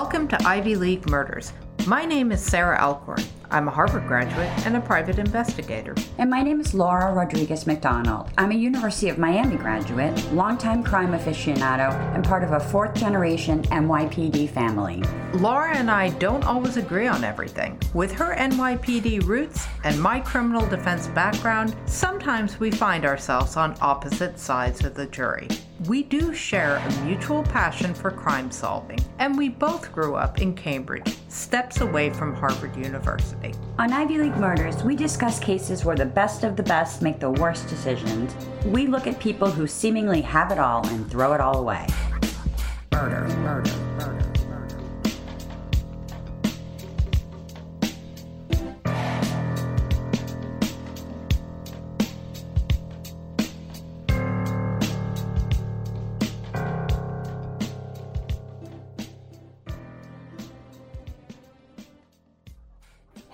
Welcome 0.00 0.28
to 0.28 0.46
Ivy 0.46 0.76
League 0.76 1.08
Murders. 1.08 1.54
My 1.86 2.04
name 2.04 2.30
is 2.30 2.42
Sarah 2.42 2.78
Alcorn. 2.78 3.22
I'm 3.50 3.66
a 3.66 3.70
Harvard 3.70 4.06
graduate 4.06 4.50
and 4.66 4.76
a 4.76 4.80
private 4.82 5.18
investigator. 5.18 5.94
And 6.18 6.28
my 6.28 6.42
name 6.42 6.60
is 6.60 6.74
Laura 6.74 7.14
Rodriguez 7.14 7.66
McDonald. 7.66 8.28
I'm 8.36 8.50
a 8.50 8.54
University 8.54 9.08
of 9.08 9.16
Miami 9.16 9.56
graduate, 9.56 10.14
longtime 10.34 10.82
crime 10.82 11.12
aficionado, 11.12 11.92
and 12.14 12.22
part 12.22 12.44
of 12.44 12.52
a 12.52 12.60
fourth 12.60 12.94
generation 12.94 13.62
NYPD 13.62 14.50
family. 14.50 15.02
Laura 15.32 15.74
and 15.74 15.90
I 15.90 16.10
don't 16.10 16.44
always 16.44 16.76
agree 16.76 17.06
on 17.06 17.24
everything. 17.24 17.80
With 17.94 18.12
her 18.12 18.36
NYPD 18.36 19.24
roots 19.24 19.66
and 19.82 19.98
my 19.98 20.20
criminal 20.20 20.68
defense 20.68 21.06
background, 21.06 21.74
sometimes 21.86 22.60
we 22.60 22.70
find 22.70 23.06
ourselves 23.06 23.56
on 23.56 23.74
opposite 23.80 24.38
sides 24.38 24.84
of 24.84 24.94
the 24.94 25.06
jury. 25.06 25.48
We 25.84 26.04
do 26.04 26.32
share 26.32 26.76
a 26.76 27.04
mutual 27.04 27.42
passion 27.42 27.92
for 27.92 28.10
crime 28.10 28.50
solving, 28.50 28.98
and 29.18 29.36
we 29.36 29.50
both 29.50 29.92
grew 29.92 30.14
up 30.14 30.40
in 30.40 30.54
Cambridge, 30.54 31.18
steps 31.28 31.82
away 31.82 32.08
from 32.08 32.34
Harvard 32.34 32.74
University. 32.76 33.52
On 33.78 33.92
Ivy 33.92 34.16
League 34.16 34.36
Murders, 34.38 34.82
we 34.82 34.96
discuss 34.96 35.38
cases 35.38 35.84
where 35.84 35.94
the 35.94 36.06
best 36.06 36.44
of 36.44 36.56
the 36.56 36.62
best 36.62 37.02
make 37.02 37.20
the 37.20 37.30
worst 37.30 37.68
decisions. 37.68 38.34
We 38.64 38.86
look 38.86 39.06
at 39.06 39.20
people 39.20 39.50
who 39.50 39.66
seemingly 39.66 40.22
have 40.22 40.50
it 40.50 40.58
all 40.58 40.86
and 40.86 41.10
throw 41.10 41.34
it 41.34 41.42
all 41.42 41.58
away. 41.58 41.86
Murder, 42.92 43.28
murder, 43.40 43.85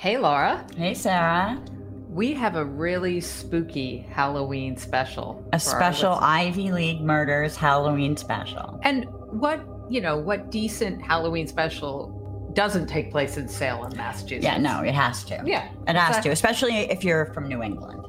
Hey, 0.02 0.18
Laura. 0.18 0.66
Hey, 0.76 0.94
Sarah. 0.94 1.62
We 2.08 2.34
have 2.34 2.56
a 2.56 2.64
really 2.64 3.20
spooky 3.20 3.98
Halloween 4.10 4.76
special. 4.76 5.48
A 5.52 5.60
special 5.60 6.14
Ivy 6.14 6.72
League 6.72 7.00
Murders 7.00 7.54
Halloween 7.54 8.16
special. 8.16 8.80
And 8.82 9.04
what, 9.30 9.64
you 9.88 10.00
know, 10.00 10.18
what 10.18 10.50
decent 10.50 11.00
Halloween 11.00 11.46
special 11.46 12.50
doesn't 12.52 12.88
take 12.88 13.12
place 13.12 13.36
in 13.36 13.46
Salem, 13.46 13.96
Massachusetts? 13.96 14.42
Yeah, 14.42 14.58
no, 14.58 14.80
it 14.80 14.92
has 14.92 15.22
to. 15.26 15.40
Yeah. 15.46 15.70
It 15.86 15.94
has 15.94 16.18
to, 16.24 16.30
especially 16.30 16.78
if 16.78 17.04
you're 17.04 17.26
from 17.26 17.46
New 17.46 17.62
England. 17.62 18.04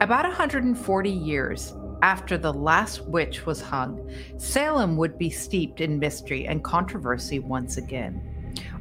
About 0.00 0.22
140 0.22 1.10
years 1.10 1.74
after 2.02 2.38
the 2.38 2.52
last 2.52 3.06
witch 3.06 3.44
was 3.44 3.60
hung, 3.60 4.08
Salem 4.36 4.96
would 4.98 5.18
be 5.18 5.30
steeped 5.30 5.80
in 5.80 5.98
mystery 5.98 6.46
and 6.46 6.62
controversy 6.62 7.40
once 7.40 7.76
again. 7.76 8.33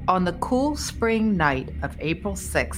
On 0.05 0.25
the 0.25 0.33
cool 0.33 0.75
spring 0.75 1.37
night 1.37 1.69
of 1.81 1.95
April 2.01 2.35
6, 2.35 2.77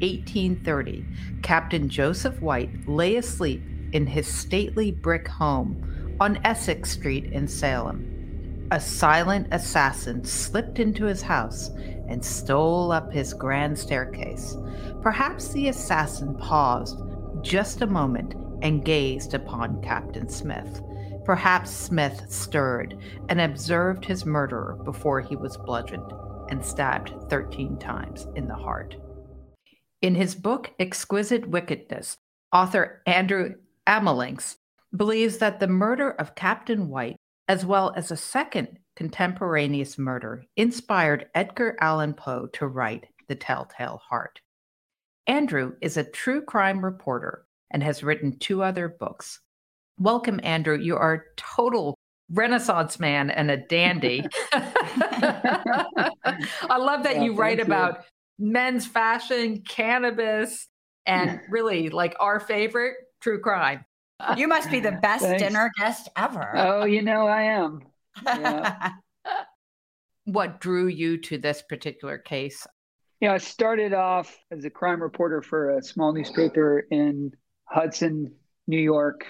1830, 0.00 1.06
Captain 1.40 1.88
Joseph 1.88 2.42
White 2.42 2.86
lay 2.86 3.16
asleep 3.16 3.62
in 3.92 4.06
his 4.06 4.26
stately 4.26 4.90
brick 4.90 5.26
home 5.26 6.16
on 6.20 6.38
Essex 6.44 6.90
Street 6.90 7.32
in 7.32 7.48
Salem. 7.48 8.68
A 8.72 8.78
silent 8.78 9.48
assassin 9.52 10.22
slipped 10.22 10.78
into 10.78 11.06
his 11.06 11.22
house 11.22 11.70
and 12.08 12.22
stole 12.22 12.92
up 12.92 13.10
his 13.10 13.32
grand 13.32 13.78
staircase. 13.78 14.54
Perhaps 15.00 15.48
the 15.54 15.68
assassin 15.68 16.36
paused 16.36 17.00
just 17.40 17.80
a 17.80 17.86
moment 17.86 18.34
and 18.60 18.84
gazed 18.84 19.32
upon 19.32 19.80
Captain 19.80 20.28
Smith. 20.28 20.82
Perhaps 21.24 21.70
Smith 21.70 22.26
stirred 22.28 22.98
and 23.30 23.40
observed 23.40 24.04
his 24.04 24.26
murderer 24.26 24.78
before 24.84 25.22
he 25.22 25.36
was 25.36 25.56
bludgeoned 25.56 26.12
and 26.48 26.64
stabbed 26.64 27.14
13 27.28 27.78
times 27.78 28.26
in 28.34 28.46
the 28.46 28.54
heart. 28.54 28.96
In 30.02 30.14
his 30.14 30.34
book, 30.34 30.72
Exquisite 30.78 31.48
Wickedness, 31.48 32.18
author 32.52 33.02
Andrew 33.06 33.54
Amelinckx 33.86 34.56
believes 34.96 35.38
that 35.38 35.60
the 35.60 35.66
murder 35.66 36.10
of 36.12 36.34
Captain 36.34 36.88
White, 36.88 37.16
as 37.48 37.64
well 37.64 37.92
as 37.96 38.10
a 38.10 38.16
second 38.16 38.78
contemporaneous 38.94 39.98
murder, 39.98 40.44
inspired 40.56 41.28
Edgar 41.34 41.76
Allan 41.80 42.14
Poe 42.14 42.46
to 42.54 42.66
write 42.66 43.06
The 43.28 43.34
Telltale 43.34 44.00
Heart. 44.08 44.40
Andrew 45.26 45.74
is 45.80 45.96
a 45.96 46.04
true 46.04 46.40
crime 46.40 46.84
reporter 46.84 47.46
and 47.70 47.82
has 47.82 48.02
written 48.02 48.38
two 48.38 48.62
other 48.62 48.88
books. 48.88 49.40
Welcome, 49.98 50.40
Andrew. 50.42 50.78
You 50.78 50.96
are 50.96 51.14
a 51.14 51.22
total 51.36 51.96
renaissance 52.30 53.00
man 53.00 53.30
and 53.30 53.50
a 53.50 53.56
dandy. 53.56 54.24
I 55.22 56.76
love 56.78 57.04
that 57.04 57.16
yeah, 57.16 57.22
you 57.24 57.34
write 57.34 57.58
you. 57.58 57.64
about 57.64 58.04
men's 58.38 58.86
fashion, 58.86 59.62
cannabis, 59.62 60.68
and 61.06 61.40
really 61.50 61.88
like 61.88 62.14
our 62.20 62.40
favorite 62.40 62.96
true 63.20 63.40
crime. 63.40 63.84
You 64.36 64.48
must 64.48 64.70
be 64.70 64.80
the 64.80 64.92
best 65.02 65.24
Thanks. 65.24 65.42
dinner 65.42 65.70
guest 65.78 66.08
ever. 66.16 66.50
Oh, 66.54 66.84
you 66.84 67.02
know 67.02 67.26
I 67.26 67.42
am. 67.42 67.80
Yeah. 68.24 68.90
what 70.24 70.60
drew 70.60 70.86
you 70.86 71.18
to 71.18 71.38
this 71.38 71.62
particular 71.62 72.18
case? 72.18 72.66
Yeah, 73.20 73.32
I 73.32 73.38
started 73.38 73.94
off 73.94 74.36
as 74.50 74.64
a 74.64 74.70
crime 74.70 75.02
reporter 75.02 75.40
for 75.40 75.78
a 75.78 75.82
small 75.82 76.12
newspaper 76.12 76.86
in 76.90 77.32
Hudson, 77.64 78.34
New 78.66 78.78
York 78.80 79.24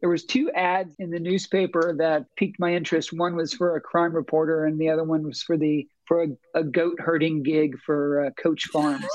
there 0.00 0.10
was 0.10 0.24
two 0.24 0.50
ads 0.52 0.94
in 0.98 1.10
the 1.10 1.18
newspaper 1.18 1.94
that 1.98 2.26
piqued 2.36 2.60
my 2.60 2.74
interest. 2.74 3.12
One 3.12 3.34
was 3.34 3.54
for 3.54 3.76
a 3.76 3.80
crime 3.80 4.14
reporter, 4.14 4.66
and 4.66 4.78
the 4.78 4.90
other 4.90 5.04
one 5.04 5.22
was 5.22 5.42
for 5.42 5.56
the 5.56 5.86
for 6.04 6.24
a, 6.24 6.28
a 6.54 6.62
goat 6.62 7.00
herding 7.00 7.42
gig 7.42 7.78
for 7.84 8.26
uh, 8.26 8.30
Coach 8.40 8.64
Farms. 8.64 9.06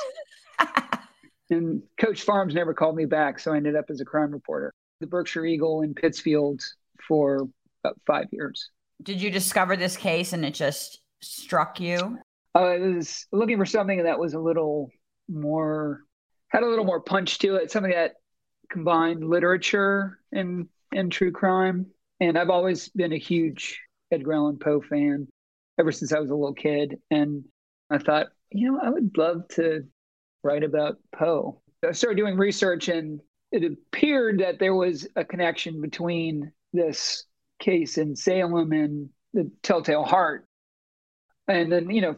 and 1.50 1.84
Coach 2.00 2.24
Farms 2.24 2.53
never 2.53 2.74
called 2.74 2.96
me 2.96 3.06
back, 3.06 3.40
so 3.40 3.53
I 3.53 3.58
ended 3.58 3.75
up 3.75 3.86
as 3.90 4.02
a 4.02 4.06
crime 4.06 4.31
reporter. 4.31 4.74
The 5.00 5.08
Berkshire 5.08 5.46
Eagle 5.46 5.81
in 5.81 5.94
Pittsfield 5.94 6.62
for 7.08 7.48
about 7.84 7.98
five 8.06 8.28
years. 8.31 8.69
Did 9.03 9.22
you 9.22 9.31
discover 9.31 9.75
this 9.75 9.98
case 9.98 10.34
and 10.34 10.46
it 10.46 10.53
just 10.53 11.00
struck 11.22 11.80
you? 11.80 12.19
I 12.53 12.78
was 12.78 13.28
looking 13.31 13.58
for 13.58 13.66
something 13.66 14.03
that 14.03 14.19
was 14.19 14.34
a 14.34 14.40
little 14.40 14.90
more 15.30 16.02
had 16.50 16.63
a 16.63 16.68
little 16.68 16.86
more 16.86 17.00
punch 17.00 17.40
to 17.40 17.56
it, 17.56 17.72
something 17.72 17.94
that 17.94 18.16
combined 18.71 19.23
literature 19.23 20.19
and 20.31 20.67
and 20.93 21.11
true 21.11 21.31
crime. 21.31 21.87
And 22.19 22.37
I've 22.37 22.49
always 22.49 22.89
been 22.89 23.13
a 23.13 23.17
huge 23.17 23.81
Edgar 24.11 24.33
Allan 24.33 24.57
Poe 24.57 24.81
fan 24.81 25.27
ever 25.79 25.91
since 25.91 26.13
I 26.13 26.19
was 26.19 26.29
a 26.29 26.35
little 26.35 26.53
kid. 26.53 26.99
And 27.09 27.45
I 27.89 27.97
thought, 27.97 28.27
you 28.51 28.71
know, 28.71 28.79
I 28.81 28.89
would 28.89 29.17
love 29.17 29.47
to 29.49 29.85
write 30.43 30.63
about 30.63 30.97
Poe. 31.15 31.61
I 31.87 31.93
started 31.93 32.17
doing 32.17 32.37
research, 32.37 32.89
and 32.89 33.21
it 33.51 33.63
appeared 33.63 34.39
that 34.39 34.59
there 34.59 34.75
was 34.75 35.07
a 35.15 35.25
connection 35.25 35.81
between 35.81 36.51
this 36.73 37.25
case 37.59 37.97
in 37.97 38.15
Salem 38.15 38.71
and 38.71 39.09
the 39.33 39.51
Telltale 39.63 40.03
Heart. 40.03 40.45
And 41.47 41.71
then, 41.71 41.89
you 41.89 42.01
know, 42.01 42.15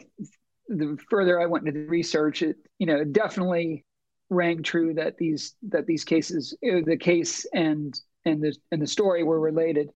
the 0.68 0.98
further 1.10 1.40
I 1.40 1.46
went 1.46 1.68
into 1.68 1.80
the 1.80 1.88
research, 1.88 2.42
it, 2.42 2.58
you 2.78 2.86
know, 2.86 3.04
definitely 3.04 3.86
rang 4.34 4.64
true 4.64 4.94
that 4.96 5.18
these 5.18 5.56
that 5.70 5.86
these 5.86 6.04
cases, 6.04 6.56
uh, 6.66 6.82
the 6.86 6.98
case 6.98 7.46
and 7.54 8.00
and 8.26 8.42
the 8.42 8.56
and 8.72 8.82
the 8.82 8.88
story 8.88 9.24
were 9.24 9.40
related. 9.40 9.90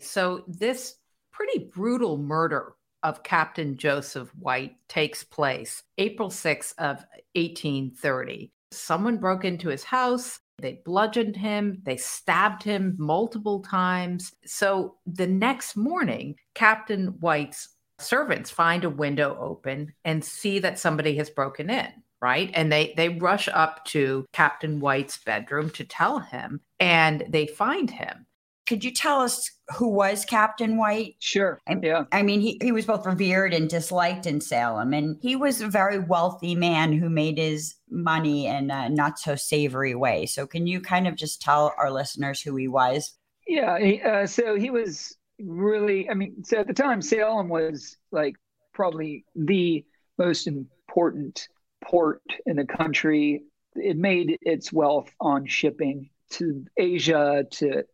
So 0.00 0.44
this 0.48 0.96
pretty 1.32 1.70
brutal 1.72 2.18
murder 2.18 2.74
of 3.02 3.22
Captain 3.22 3.76
Joseph 3.76 4.30
White 4.36 4.76
takes 4.88 5.24
place 5.24 5.82
April 5.98 6.28
6th 6.28 6.72
of 6.78 7.04
1830. 7.34 8.52
Someone 8.70 9.18
broke 9.18 9.44
into 9.44 9.68
his 9.68 9.84
house, 9.84 10.38
they 10.58 10.80
bludgeoned 10.84 11.36
him, 11.36 11.82
they 11.82 11.96
stabbed 11.96 12.62
him 12.62 12.94
multiple 12.98 13.60
times. 13.60 14.32
So 14.46 14.96
the 15.06 15.26
next 15.26 15.76
morning, 15.76 16.36
Captain 16.54 17.08
White's 17.20 17.68
servants 17.98 18.50
find 18.50 18.84
a 18.84 18.90
window 18.90 19.36
open 19.38 19.92
and 20.04 20.24
see 20.24 20.58
that 20.60 20.78
somebody 20.78 21.16
has 21.16 21.30
broken 21.30 21.70
in 21.70 21.88
right? 22.22 22.50
And 22.54 22.72
they 22.72 22.94
they 22.96 23.10
rush 23.10 23.48
up 23.52 23.84
to 23.86 24.24
captain 24.32 24.80
white's 24.80 25.18
bedroom 25.18 25.68
to 25.70 25.84
tell 25.84 26.20
him 26.20 26.60
and 26.80 27.24
they 27.28 27.46
find 27.46 27.90
him. 27.90 28.26
Could 28.64 28.84
you 28.84 28.92
tell 28.92 29.20
us 29.20 29.50
who 29.76 29.88
was 29.88 30.24
captain 30.24 30.78
white? 30.78 31.16
Sure 31.18 31.60
I, 31.66 31.76
yeah. 31.82 32.04
I 32.12 32.22
mean 32.22 32.40
he, 32.40 32.58
he 32.62 32.70
was 32.70 32.86
both 32.86 33.04
revered 33.04 33.52
and 33.52 33.68
disliked 33.68 34.24
in 34.24 34.40
salem 34.40 34.94
and 34.94 35.18
he 35.20 35.34
was 35.34 35.60
a 35.60 35.68
very 35.68 35.98
wealthy 35.98 36.54
man 36.54 36.92
who 36.92 37.10
made 37.10 37.38
his 37.38 37.74
money 37.90 38.46
in 38.46 38.70
a 38.70 38.88
not 38.88 39.18
so 39.18 39.34
savory 39.34 39.96
way. 39.96 40.26
So 40.26 40.46
can 40.46 40.66
you 40.68 40.80
kind 40.80 41.08
of 41.08 41.16
just 41.16 41.42
tell 41.42 41.74
our 41.76 41.90
listeners 41.90 42.40
who 42.40 42.54
he 42.54 42.68
was? 42.68 43.14
Yeah 43.48 43.78
he, 43.80 44.00
uh, 44.00 44.26
so 44.26 44.54
he 44.54 44.70
was 44.70 45.16
really 45.44 46.08
i 46.08 46.14
mean 46.14 46.44
so 46.44 46.58
at 46.58 46.68
the 46.68 46.72
time 46.72 47.02
salem 47.02 47.48
was 47.48 47.96
like 48.12 48.36
probably 48.72 49.24
the 49.34 49.84
most 50.16 50.46
important 50.46 51.48
port 51.82 52.22
in 52.46 52.56
the 52.56 52.66
country. 52.66 53.42
It 53.74 53.96
made 53.96 54.38
its 54.42 54.72
wealth 54.72 55.10
on 55.20 55.46
shipping 55.46 56.10
to 56.30 56.64
Asia, 56.76 57.44
to 57.52 57.84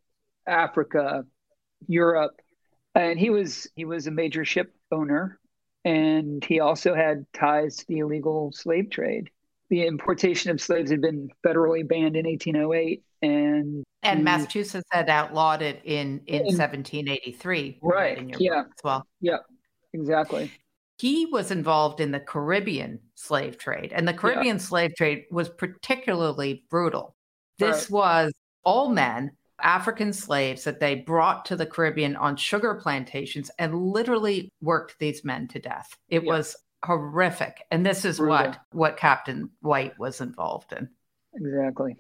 Africa, 0.47 1.25
Europe, 1.87 2.41
and 2.95 3.19
he 3.19 3.31
was 3.31 3.69
he 3.77 3.85
was 3.85 4.07
a 4.07 4.11
major 4.11 4.45
ship 4.45 4.75
owner. 4.91 5.39
and 5.85 6.45
he 6.45 6.61
also 6.61 6.95
had 6.95 7.25
ties 7.33 7.77
to 7.77 7.87
the 7.89 7.99
illegal 7.99 8.53
slave 8.53 8.91
trade. 8.91 9.31
The 9.71 9.87
importation 9.87 10.51
of 10.51 10.61
slaves 10.61 10.91
had 10.91 11.01
been 11.01 11.31
federally 11.45 11.87
banned 11.87 12.17
in 12.17 12.27
1808, 12.27 13.03
and 13.23 13.85
and 14.03 14.25
Massachusetts 14.25 14.89
had 14.91 15.09
outlawed 15.09 15.63
it 15.63 15.81
in 15.85 16.23
in, 16.27 16.47
in 16.47 16.57
1783. 16.57 17.79
Right. 17.83 18.35
yeah. 18.39 18.61
As 18.61 18.67
well. 18.83 19.07
Yeah. 19.21 19.39
Exactly. 19.93 20.51
He 20.99 21.27
was 21.27 21.51
involved 21.51 22.01
in 22.01 22.11
the 22.11 22.21
Caribbean 22.21 22.99
slave 23.15 23.57
trade, 23.57 23.93
and 23.95 24.07
the 24.07 24.13
Caribbean 24.13 24.57
yeah. 24.57 24.63
slave 24.63 24.95
trade 24.97 25.25
was 25.31 25.49
particularly 25.49 26.65
brutal. 26.71 27.15
This 27.59 27.91
right. 27.91 27.91
was 27.91 28.33
all 28.65 28.89
men 28.89 29.33
African 29.61 30.13
slaves 30.13 30.65
that 30.65 30.81
they 30.81 30.95
brought 30.95 31.45
to 31.47 31.57
the 31.57 31.67
Caribbean 31.67 32.17
on 32.17 32.37
sugar 32.37 32.75
plantations 32.77 33.51
and 33.59 33.75
literally 33.75 34.53
worked 34.61 34.99
these 34.99 35.25
men 35.25 35.49
to 35.49 35.59
death. 35.59 35.97
It 36.09 36.23
yeah. 36.25 36.33
was 36.33 36.57
horrific. 36.85 37.63
And 37.71 37.85
this 37.85 38.05
is 38.05 38.19
Brutal. 38.19 38.37
what 38.37 38.61
what 38.73 38.97
Captain 38.97 39.51
White 39.61 39.99
was 39.99 40.21
involved 40.21 40.73
in. 40.73 40.89
Exactly. 41.35 41.97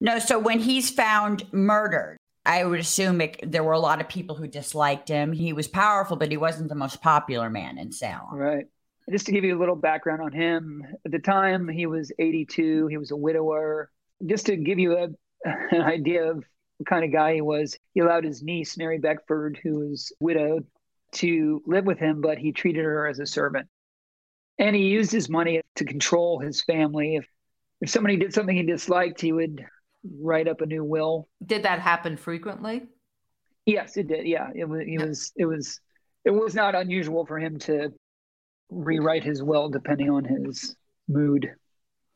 No, 0.00 0.18
so 0.18 0.38
when 0.38 0.60
he's 0.60 0.90
found 0.90 1.50
murdered, 1.52 2.18
I 2.44 2.64
would 2.64 2.80
assume 2.80 3.20
it, 3.20 3.38
there 3.42 3.62
were 3.62 3.72
a 3.72 3.78
lot 3.78 4.00
of 4.00 4.08
people 4.08 4.34
who 4.34 4.46
disliked 4.46 5.08
him. 5.08 5.32
He 5.32 5.52
was 5.52 5.68
powerful, 5.68 6.16
but 6.16 6.30
he 6.30 6.36
wasn't 6.36 6.68
the 6.68 6.74
most 6.74 7.02
popular 7.02 7.50
man 7.50 7.78
in 7.78 7.92
Salem. 7.92 8.34
Right. 8.34 8.64
Just 9.10 9.26
to 9.26 9.32
give 9.32 9.44
you 9.44 9.56
a 9.56 9.60
little 9.60 9.76
background 9.76 10.22
on 10.22 10.32
him, 10.32 10.84
at 11.04 11.12
the 11.12 11.18
time 11.18 11.68
he 11.68 11.86
was 11.86 12.12
82, 12.18 12.86
he 12.86 12.96
was 12.96 13.10
a 13.10 13.16
widower. 13.16 13.90
Just 14.24 14.46
to 14.46 14.56
give 14.56 14.78
you 14.78 14.96
a, 14.96 15.08
an 15.70 15.82
idea 15.82 16.30
of 16.30 16.44
the 16.78 16.84
kind 16.84 17.04
of 17.04 17.12
guy 17.12 17.34
he 17.34 17.40
was. 17.40 17.78
He 17.92 18.00
allowed 18.00 18.24
his 18.24 18.42
niece, 18.42 18.76
Mary 18.78 18.98
Beckford, 18.98 19.60
who 19.62 19.90
was 19.90 20.12
widowed, 20.20 20.66
to 21.12 21.62
live 21.66 21.84
with 21.84 21.98
him, 21.98 22.20
but 22.20 22.38
he 22.38 22.52
treated 22.52 22.84
her 22.84 23.06
as 23.06 23.18
a 23.18 23.26
servant. 23.26 23.68
And 24.58 24.74
he 24.74 24.88
used 24.88 25.12
his 25.12 25.28
money 25.28 25.60
to 25.76 25.84
control 25.84 26.38
his 26.38 26.62
family. 26.62 27.16
If, 27.16 27.26
if 27.80 27.90
somebody 27.90 28.16
did 28.16 28.32
something 28.32 28.56
he 28.56 28.62
disliked, 28.62 29.20
he 29.20 29.32
would 29.32 29.64
write 30.20 30.48
up 30.48 30.60
a 30.60 30.66
new 30.66 30.84
will. 30.84 31.28
Did 31.44 31.64
that 31.64 31.80
happen 31.80 32.16
frequently? 32.16 32.82
Yes, 33.66 33.96
it 33.96 34.08
did. 34.08 34.26
Yeah, 34.26 34.48
it 34.54 34.68
was. 34.68 34.82
It 34.86 34.98
was. 34.98 35.32
It 35.36 35.44
was. 35.46 35.80
It 36.24 36.30
was 36.30 36.54
not 36.54 36.74
unusual 36.74 37.24
for 37.24 37.38
him 37.38 37.58
to 37.60 37.90
rewrite 38.70 39.24
his 39.24 39.42
will 39.42 39.68
depending 39.68 40.10
on 40.10 40.24
his 40.24 40.76
mood 41.08 41.50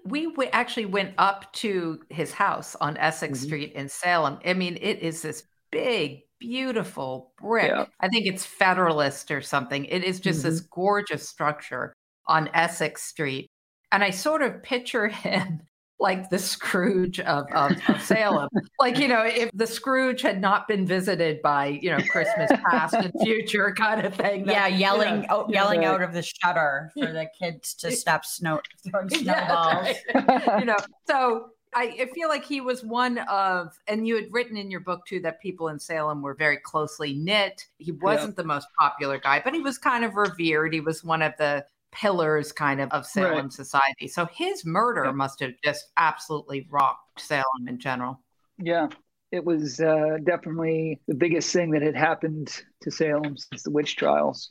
we 0.04 0.26
w- 0.26 0.50
actually 0.52 0.86
went 0.86 1.14
up 1.18 1.52
to 1.54 2.00
his 2.10 2.32
house 2.32 2.76
on 2.80 2.96
Essex 2.96 3.38
mm-hmm. 3.38 3.46
Street 3.46 3.72
in 3.72 3.88
Salem. 3.88 4.38
I 4.44 4.54
mean, 4.54 4.78
it 4.80 5.00
is 5.00 5.22
this 5.22 5.44
big, 5.72 6.20
beautiful 6.38 7.32
brick. 7.38 7.68
Yeah. 7.68 7.86
I 8.00 8.08
think 8.08 8.26
it's 8.26 8.44
Federalist 8.44 9.30
or 9.30 9.40
something. 9.40 9.86
It 9.86 10.04
is 10.04 10.20
just 10.20 10.40
mm-hmm. 10.40 10.50
this 10.50 10.60
gorgeous 10.60 11.28
structure 11.28 11.94
on 12.26 12.50
Essex 12.52 13.02
Street. 13.02 13.50
And 13.92 14.04
I 14.04 14.10
sort 14.10 14.42
of 14.42 14.62
picture 14.62 15.08
him 15.08 15.62
like 16.00 16.28
the 16.30 16.38
Scrooge 16.38 17.20
of, 17.20 17.46
of, 17.52 17.72
of 17.88 18.02
Salem. 18.02 18.48
like, 18.78 18.98
you 18.98 19.08
know, 19.08 19.24
if 19.24 19.50
the 19.54 19.66
Scrooge 19.66 20.22
had 20.22 20.40
not 20.40 20.66
been 20.66 20.86
visited 20.86 21.40
by, 21.42 21.78
you 21.80 21.90
know, 21.90 21.98
Christmas 22.10 22.50
past 22.70 22.94
and 22.94 23.12
future 23.22 23.72
kind 23.72 24.04
of 24.04 24.14
thing. 24.14 24.44
That, 24.44 24.52
yeah, 24.52 24.66
yelling 24.66 25.22
you 25.22 25.28
know, 25.28 25.46
yelling 25.48 25.82
yeah. 25.82 25.92
out 25.92 26.02
of 26.02 26.12
the 26.12 26.22
shutter 26.22 26.90
for 26.94 27.12
the 27.12 27.28
kids 27.38 27.74
to 27.74 27.92
stop 27.92 28.24
snow 28.24 28.60
throwing 28.88 29.08
snowballs. 29.10 29.96
Yeah, 30.14 30.58
you 30.58 30.64
know, 30.64 30.76
so 31.06 31.50
I, 31.74 31.96
I, 32.00 32.06
feel 32.14 32.28
like 32.28 32.44
he 32.44 32.60
was 32.60 32.84
one 32.84 33.18
of, 33.18 33.76
and 33.88 34.06
you 34.06 34.14
had 34.16 34.26
written 34.30 34.56
in 34.56 34.70
your 34.70 34.80
book 34.80 35.06
too 35.06 35.20
that 35.20 35.40
people 35.40 35.68
in 35.68 35.78
Salem 35.78 36.22
were 36.22 36.34
very 36.34 36.58
closely 36.58 37.14
knit. 37.14 37.66
He 37.78 37.92
wasn't 37.92 38.30
yeah. 38.30 38.42
the 38.42 38.44
most 38.44 38.68
popular 38.78 39.18
guy, 39.18 39.40
but 39.42 39.54
he 39.54 39.60
was 39.60 39.78
kind 39.78 40.04
of 40.04 40.14
revered. 40.14 40.72
He 40.72 40.80
was 40.80 41.02
one 41.02 41.22
of 41.22 41.32
the 41.38 41.64
pillars 41.94 42.52
kind 42.52 42.80
of 42.80 42.90
of 42.90 43.06
Salem 43.06 43.44
right. 43.44 43.52
society. 43.52 44.08
So 44.08 44.26
his 44.26 44.66
murder 44.66 45.06
yeah. 45.06 45.12
must 45.12 45.40
have 45.40 45.52
just 45.64 45.86
absolutely 45.96 46.66
rocked 46.70 47.20
Salem 47.20 47.68
in 47.68 47.78
general. 47.78 48.20
Yeah, 48.58 48.88
it 49.30 49.44
was 49.44 49.80
uh, 49.80 50.18
definitely 50.24 51.00
the 51.08 51.14
biggest 51.14 51.52
thing 51.52 51.70
that 51.70 51.82
had 51.82 51.96
happened 51.96 52.52
to 52.82 52.90
Salem 52.90 53.36
since 53.36 53.62
the 53.62 53.70
witch 53.70 53.96
trials. 53.96 54.50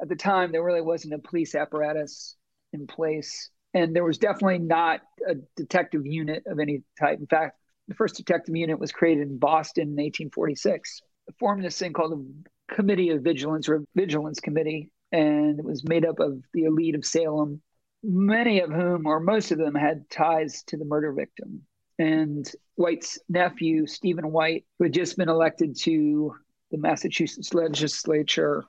At 0.00 0.08
the 0.08 0.16
time, 0.16 0.52
there 0.52 0.62
really 0.62 0.80
wasn't 0.80 1.14
a 1.14 1.18
police 1.18 1.54
apparatus 1.54 2.36
in 2.72 2.86
place, 2.86 3.50
and 3.74 3.94
there 3.94 4.04
was 4.04 4.18
definitely 4.18 4.58
not 4.58 5.00
a 5.28 5.34
detective 5.56 6.06
unit 6.06 6.44
of 6.46 6.60
any 6.60 6.82
type. 6.98 7.18
In 7.18 7.26
fact, 7.26 7.56
the 7.88 7.94
first 7.94 8.16
detective 8.16 8.54
unit 8.54 8.78
was 8.78 8.92
created 8.92 9.28
in 9.28 9.38
Boston 9.38 9.82
in 9.82 9.96
1846. 9.96 11.00
It 11.26 11.34
formed 11.38 11.64
this 11.64 11.78
thing 11.78 11.92
called 11.92 12.12
the 12.12 12.74
Committee 12.74 13.10
of 13.10 13.22
Vigilance 13.22 13.68
or 13.68 13.84
Vigilance 13.94 14.40
Committee, 14.40 14.90
and 15.12 15.58
it 15.58 15.64
was 15.64 15.88
made 15.88 16.04
up 16.04 16.20
of 16.20 16.42
the 16.52 16.64
elite 16.64 16.94
of 16.94 17.04
Salem, 17.04 17.60
many 18.02 18.60
of 18.60 18.70
whom, 18.70 19.06
or 19.06 19.20
most 19.20 19.50
of 19.50 19.58
them, 19.58 19.74
had 19.74 20.08
ties 20.10 20.62
to 20.64 20.76
the 20.76 20.84
murder 20.84 21.12
victim. 21.12 21.62
And 21.98 22.50
White's 22.76 23.18
nephew, 23.28 23.86
Stephen 23.86 24.30
White, 24.30 24.64
who 24.78 24.84
had 24.84 24.94
just 24.94 25.16
been 25.16 25.28
elected 25.28 25.76
to 25.80 26.34
the 26.70 26.78
Massachusetts 26.78 27.54
legislature, 27.54 28.64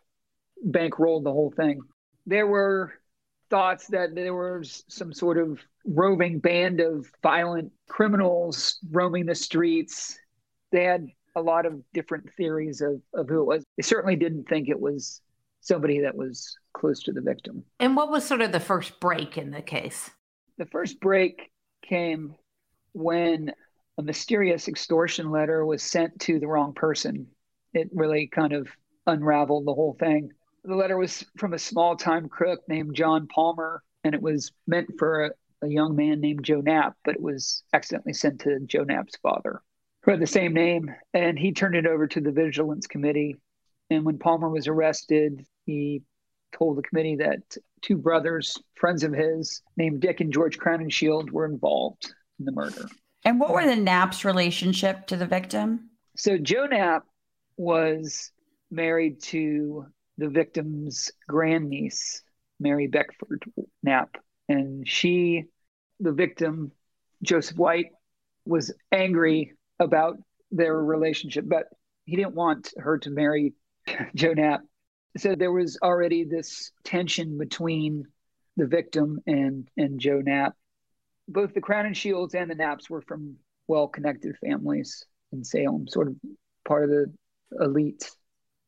bankrolled 0.65 1.23
the 1.23 1.31
whole 1.31 1.51
thing. 1.51 1.81
There 2.25 2.47
were 2.47 2.93
thoughts 3.49 3.87
that 3.87 4.15
there 4.15 4.33
was 4.33 4.83
some 4.87 5.13
sort 5.13 5.37
of 5.37 5.59
roving 5.85 6.39
band 6.39 6.79
of 6.79 7.11
violent 7.21 7.71
criminals 7.87 8.79
roaming 8.91 9.25
the 9.25 9.35
streets. 9.35 10.17
They 10.71 10.83
had 10.83 11.07
a 11.35 11.41
lot 11.41 11.65
of 11.65 11.81
different 11.93 12.29
theories 12.35 12.81
of, 12.81 13.01
of 13.13 13.29
who 13.29 13.41
it 13.41 13.45
was. 13.45 13.63
They 13.77 13.83
certainly 13.83 14.15
didn't 14.15 14.47
think 14.47 14.69
it 14.69 14.79
was 14.79 15.21
somebody 15.61 15.99
that 16.01 16.15
was 16.15 16.57
close 16.73 17.03
to 17.03 17.11
the 17.11 17.21
victim. 17.21 17.63
And 17.79 17.95
what 17.95 18.11
was 18.11 18.25
sort 18.25 18.41
of 18.41 18.51
the 18.51 18.59
first 18.59 18.99
break 18.99 19.37
in 19.37 19.51
the 19.51 19.61
case? 19.61 20.09
The 20.57 20.65
first 20.65 20.99
break 20.99 21.51
came 21.81 22.35
when 22.93 23.51
a 23.97 24.01
mysterious 24.01 24.67
extortion 24.67 25.29
letter 25.29 25.65
was 25.65 25.83
sent 25.83 26.19
to 26.21 26.39
the 26.39 26.47
wrong 26.47 26.73
person. 26.73 27.27
It 27.73 27.89
really 27.93 28.27
kind 28.27 28.53
of 28.53 28.67
unraveled 29.07 29.65
the 29.65 29.73
whole 29.73 29.95
thing. 29.99 30.31
The 30.63 30.75
letter 30.75 30.97
was 30.97 31.25
from 31.37 31.53
a 31.53 31.59
small 31.59 31.95
time 31.95 32.29
crook 32.29 32.61
named 32.67 32.95
John 32.95 33.27
Palmer, 33.27 33.83
and 34.03 34.13
it 34.13 34.21
was 34.21 34.51
meant 34.67 34.87
for 34.97 35.25
a, 35.25 35.31
a 35.61 35.67
young 35.67 35.95
man 35.95 36.21
named 36.21 36.43
Joe 36.43 36.61
Knapp, 36.61 36.95
but 37.03 37.15
it 37.15 37.21
was 37.21 37.63
accidentally 37.73 38.13
sent 38.13 38.41
to 38.41 38.59
Joe 38.61 38.83
Knapp's 38.83 39.17
father, 39.17 39.61
who 40.03 40.11
had 40.11 40.19
the 40.19 40.27
same 40.27 40.53
name. 40.53 40.93
And 41.13 41.37
he 41.37 41.51
turned 41.51 41.75
it 41.75 41.85
over 41.85 42.07
to 42.07 42.21
the 42.21 42.31
Vigilance 42.31 42.87
Committee, 42.87 43.35
and 43.89 44.05
when 44.05 44.19
Palmer 44.19 44.49
was 44.49 44.67
arrested, 44.67 45.45
he 45.69 46.01
told 46.51 46.77
the 46.77 46.81
committee 46.81 47.17
that 47.17 47.57
two 47.81 47.95
brothers, 47.95 48.57
friends 48.75 49.03
of 49.03 49.13
his, 49.13 49.61
named 49.77 50.01
Dick 50.01 50.19
and 50.19 50.33
George 50.33 50.57
Crowninshield, 50.57 51.29
were 51.29 51.45
involved 51.45 52.11
in 52.39 52.45
the 52.45 52.51
murder. 52.51 52.89
And 53.23 53.39
what 53.39 53.53
were 53.53 53.65
the 53.65 53.75
Knapp's 53.75 54.25
relationship 54.25 55.05
to 55.07 55.17
the 55.17 55.27
victim? 55.27 55.91
So 56.15 56.37
Joe 56.37 56.65
Knapp 56.65 57.03
was 57.55 58.31
married 58.71 59.21
to 59.23 59.85
the 60.17 60.29
victim's 60.29 61.11
grandniece, 61.27 62.23
Mary 62.59 62.87
Beckford 62.87 63.43
Knapp. 63.83 64.17
And 64.47 64.87
she, 64.87 65.45
the 65.99 66.13
victim, 66.13 66.71
Joseph 67.21 67.57
White, 67.57 67.91
was 68.45 68.73
angry 68.91 69.53
about 69.79 70.17
their 70.51 70.75
relationship, 70.75 71.45
but 71.47 71.65
he 72.05 72.15
didn't 72.15 72.33
want 72.33 72.73
her 72.77 72.97
to 72.97 73.11
marry 73.11 73.53
Joe 74.15 74.33
Knapp. 74.33 74.61
So 75.17 75.35
there 75.35 75.51
was 75.51 75.79
already 75.81 76.23
this 76.23 76.71
tension 76.83 77.37
between 77.37 78.05
the 78.57 78.67
victim 78.67 79.19
and 79.25 79.67
and 79.77 79.99
Joe 79.99 80.21
Knapp. 80.21 80.55
Both 81.27 81.53
the 81.53 81.61
Crowninshields 81.61 82.35
and 82.35 82.49
the 82.49 82.55
Knapps 82.55 82.89
were 82.89 83.01
from 83.01 83.37
well-connected 83.67 84.35
families 84.37 85.05
in 85.31 85.43
Salem, 85.43 85.87
sort 85.87 86.07
of 86.07 86.15
part 86.65 86.83
of 86.83 86.89
the 86.89 87.13
elite. 87.63 88.09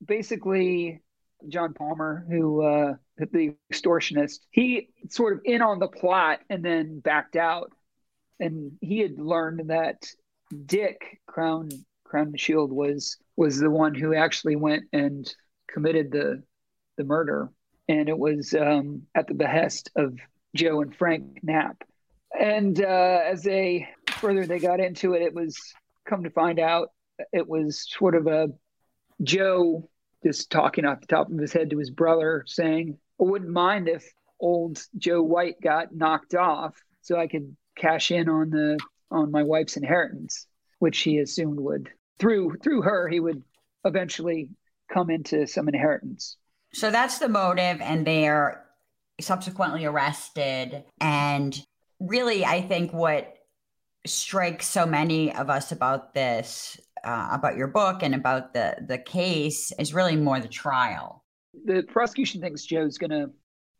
Basically, 0.05 1.01
John 1.47 1.73
Palmer, 1.73 2.25
who 2.29 2.63
uh, 2.63 2.93
the 3.17 3.55
extortionist, 3.71 4.39
he 4.51 4.89
sort 5.09 5.33
of 5.33 5.41
in 5.45 5.61
on 5.61 5.79
the 5.79 5.87
plot 5.87 6.39
and 6.49 6.63
then 6.63 6.99
backed 6.99 7.35
out. 7.35 7.71
And 8.39 8.73
he 8.81 8.99
had 8.99 9.19
learned 9.19 9.69
that 9.69 10.07
Dick 10.65 11.19
Crown 11.27 11.69
Crowninshield 12.05 12.69
was 12.69 13.17
was 13.37 13.59
the 13.59 13.69
one 13.69 13.95
who 13.95 14.13
actually 14.13 14.55
went 14.55 14.85
and 14.91 15.31
committed 15.71 16.11
the 16.11 16.43
the 16.97 17.03
murder, 17.03 17.49
and 17.87 18.09
it 18.09 18.17
was 18.17 18.53
um, 18.53 19.03
at 19.15 19.27
the 19.27 19.33
behest 19.33 19.89
of 19.95 20.17
Joe 20.55 20.81
and 20.81 20.95
Frank 20.95 21.39
Knapp. 21.43 21.83
And 22.37 22.81
uh, 22.81 23.21
as 23.25 23.43
they 23.43 23.89
further 24.07 24.45
they 24.45 24.59
got 24.59 24.79
into 24.79 25.13
it, 25.13 25.21
it 25.21 25.33
was 25.33 25.57
come 26.05 26.23
to 26.23 26.29
find 26.29 26.59
out 26.59 26.89
it 27.31 27.47
was 27.47 27.85
sort 27.89 28.15
of 28.15 28.27
a 28.27 28.49
Joe 29.21 29.89
just 30.23 30.51
talking 30.51 30.85
off 30.85 31.01
the 31.01 31.07
top 31.07 31.31
of 31.31 31.37
his 31.37 31.53
head 31.53 31.71
to 31.71 31.77
his 31.77 31.89
brother, 31.89 32.43
saying, 32.47 32.97
"I 33.19 33.23
wouldn't 33.23 33.51
mind 33.51 33.87
if 33.87 34.05
old 34.39 34.83
Joe 34.97 35.21
White 35.23 35.61
got 35.61 35.95
knocked 35.95 36.35
off, 36.35 36.75
so 37.01 37.17
I 37.17 37.27
could 37.27 37.55
cash 37.75 38.11
in 38.11 38.29
on 38.29 38.49
the 38.49 38.79
on 39.09 39.31
my 39.31 39.43
wife's 39.43 39.77
inheritance," 39.77 40.47
which 40.79 40.99
he 40.99 41.19
assumed 41.19 41.59
would 41.59 41.89
through 42.19 42.57
through 42.63 42.83
her 42.83 43.07
he 43.07 43.19
would 43.19 43.43
eventually 43.83 44.49
come 44.93 45.09
into 45.09 45.47
some 45.47 45.67
inheritance. 45.67 46.37
So 46.73 46.91
that's 46.91 47.19
the 47.19 47.29
motive, 47.29 47.81
and 47.81 48.05
they're 48.05 48.65
subsequently 49.19 49.85
arrested. 49.85 50.83
And 50.99 51.59
really, 51.99 52.45
I 52.45 52.61
think 52.61 52.93
what 52.93 53.35
strikes 54.05 54.67
so 54.67 54.85
many 54.85 55.33
of 55.35 55.49
us 55.49 55.71
about 55.71 56.13
this, 56.13 56.79
uh, 57.03 57.29
about 57.31 57.57
your 57.57 57.67
book 57.67 58.03
and 58.03 58.15
about 58.15 58.53
the 58.53 58.77
the 58.87 58.97
case, 58.97 59.71
is 59.77 59.93
really 59.93 60.15
more 60.15 60.39
the 60.39 60.47
trial. 60.47 61.23
The 61.65 61.83
prosecution 61.83 62.41
thinks 62.41 62.65
Joe's 62.65 62.97
going 62.97 63.11
to 63.11 63.29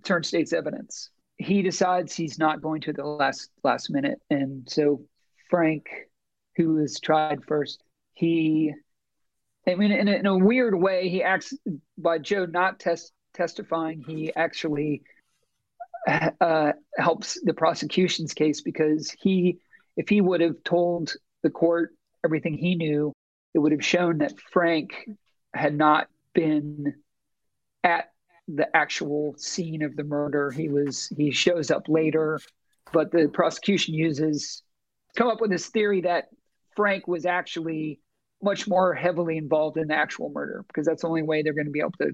turn 0.04 0.24
state's 0.24 0.54
evidence. 0.54 1.10
He 1.38 1.62
decides 1.62 2.14
he's 2.14 2.38
not 2.38 2.62
going 2.62 2.82
to 2.82 2.94
the 2.94 3.06
last 3.06 3.50
last 3.64 3.90
minute, 3.90 4.20
and 4.30 4.68
so 4.70 5.02
Frank, 5.50 5.88
who 6.56 6.78
is 6.78 7.00
tried 7.00 7.44
first, 7.46 7.84
he, 8.14 8.74
I 9.68 9.76
mean, 9.76 9.92
in 9.92 10.08
a, 10.08 10.12
in 10.12 10.26
a 10.26 10.38
weird 10.38 10.76
way, 10.76 11.10
he 11.10 11.24
acts 11.24 11.54
by 11.98 12.18
Joe 12.18 12.46
not 12.46 12.80
test, 12.80 13.12
testifying. 13.34 14.04
He 14.06 14.34
actually 14.36 15.04
uh, 16.08 16.72
helps 16.98 17.40
the 17.44 17.54
prosecution's 17.54 18.34
case 18.34 18.62
because 18.62 19.16
he, 19.22 19.60
if 19.98 20.10
he 20.10 20.20
would 20.22 20.42
have 20.42 20.64
told 20.64 21.14
the 21.44 21.50
court 21.50 21.96
everything 22.26 22.58
he 22.58 22.76
knew, 22.76 23.14
it 23.54 23.60
would 23.60 23.72
have 23.72 23.86
shown 23.86 24.20
that 24.20 24.40
Frank 24.52 25.08
had 25.54 25.76
not 25.76 26.08
been 26.34 26.96
at 27.84 28.12
the 28.48 28.76
actual 28.76 29.36
scene 29.38 29.84
of 29.84 29.96
the 29.96 30.04
murder. 30.04 30.50
He 30.50 30.70
was 30.70 31.08
he 31.16 31.32
shows 31.32 31.72
up 31.72 31.88
later, 31.88 32.40
but 32.92 33.12
the 33.12 33.28
prosecution 33.28 33.94
uses 33.94 34.64
come 35.16 35.28
up 35.28 35.42
with 35.42 35.52
this 35.52 35.68
theory 35.68 36.02
that 36.02 36.30
Frank 36.76 37.08
was 37.08 37.26
actually 37.26 38.00
much 38.44 38.68
more 38.68 38.94
heavily 38.94 39.38
involved 39.38 39.78
in 39.78 39.88
the 39.88 39.96
actual 39.96 40.30
murder 40.30 40.64
because 40.68 40.86
that's 40.86 41.02
the 41.02 41.08
only 41.08 41.24
way 41.24 41.42
they're 41.42 41.54
going 41.54 41.66
to 41.66 41.72
be 41.72 41.80
able 41.80 41.94
to 42.02 42.12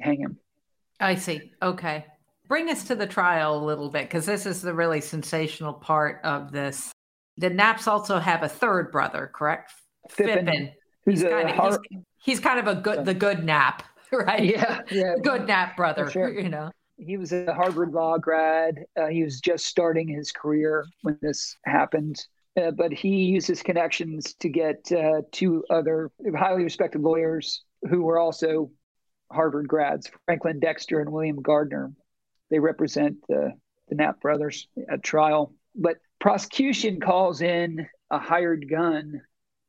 hang 0.00 0.20
him. 0.20 0.38
I 1.00 1.14
see. 1.14 1.52
Okay. 1.62 2.06
Bring 2.48 2.68
us 2.70 2.84
to 2.84 2.94
the 2.94 3.06
trial 3.06 3.58
a 3.58 3.64
little 3.64 3.90
bit 3.90 4.04
because 4.04 4.26
this 4.26 4.46
is 4.46 4.62
the 4.62 4.72
really 4.72 5.00
sensational 5.00 5.72
part 5.72 6.20
of 6.24 6.52
this. 6.52 6.92
The 7.38 7.50
Knapps 7.50 7.86
also 7.86 8.18
have 8.18 8.42
a 8.42 8.48
third 8.48 8.90
brother, 8.90 9.30
correct? 9.34 9.72
Phippen. 10.10 10.46
Phippen. 10.46 10.72
He's, 11.04 11.22
kind 11.22 11.50
of, 11.50 11.78
he's, 11.88 12.00
he's, 12.24 12.40
kind 12.40 12.58
of 12.58 12.66
a 12.66 12.80
good, 12.80 13.04
the 13.04 13.14
good 13.14 13.44
Knapp, 13.44 13.84
right? 14.12 14.44
Yeah, 14.44 14.80
yeah. 14.90 15.14
Good 15.22 15.46
Knapp 15.46 15.76
brother, 15.76 16.10
sure. 16.10 16.30
you 16.30 16.48
know. 16.48 16.70
He 16.98 17.16
was 17.16 17.32
a 17.32 17.52
Harvard 17.52 17.92
law 17.92 18.16
grad. 18.16 18.84
Uh, 18.98 19.06
he 19.06 19.22
was 19.22 19.40
just 19.40 19.66
starting 19.66 20.08
his 20.08 20.32
career 20.32 20.86
when 21.02 21.18
this 21.20 21.56
happened. 21.66 22.16
Uh, 22.56 22.70
but 22.70 22.92
he 22.92 23.24
used 23.24 23.46
his 23.46 23.62
connections 23.62 24.34
to 24.34 24.48
get 24.48 24.90
uh, 24.90 25.20
two 25.30 25.62
other 25.68 26.10
highly 26.34 26.64
respected 26.64 27.02
lawyers 27.02 27.64
who 27.90 28.02
were 28.02 28.18
also 28.18 28.70
Harvard 29.30 29.68
grads, 29.68 30.10
Franklin 30.24 30.60
Dexter 30.60 31.00
and 31.00 31.12
William 31.12 31.42
Gardner. 31.42 31.92
They 32.50 32.58
represent 32.58 33.16
the, 33.28 33.52
the 33.88 33.94
Knapp 33.94 34.20
brothers 34.20 34.68
at 34.90 35.02
trial. 35.02 35.52
But 35.74 35.98
prosecution 36.20 37.00
calls 37.00 37.42
in 37.42 37.86
a 38.10 38.18
hired 38.18 38.70
gun, 38.70 39.20